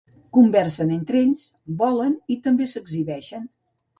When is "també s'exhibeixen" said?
2.47-3.45